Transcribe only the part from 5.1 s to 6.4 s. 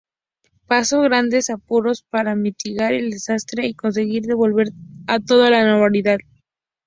todo a la normalidad.